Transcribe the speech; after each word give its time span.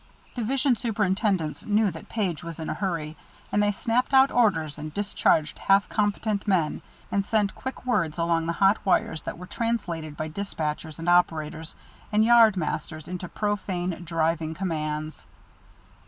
Division 0.33 0.75
superintendents 0.75 1.63
knew 1.63 1.91
that 1.91 2.09
Page 2.09 2.43
was 2.43 2.57
in 2.57 2.71
a 2.71 2.73
hurry, 2.73 3.15
and 3.51 3.61
they 3.61 3.71
snapped 3.71 4.15
out 4.15 4.31
orders 4.31 4.79
and 4.79 4.91
discharged 4.95 5.59
half 5.59 5.87
competent 5.89 6.47
men 6.47 6.81
and 7.11 7.23
sent 7.23 7.53
quick 7.53 7.85
words 7.85 8.17
along 8.17 8.47
the 8.47 8.53
hot 8.53 8.83
wires 8.83 9.21
that 9.21 9.37
were 9.37 9.45
translated 9.45 10.17
by 10.17 10.27
despatchers 10.27 10.97
and 10.97 11.07
operators 11.07 11.75
and 12.11 12.25
yard 12.25 12.57
masters 12.57 13.07
into 13.07 13.29
profane, 13.29 14.01
driving 14.03 14.55
commands. 14.55 15.27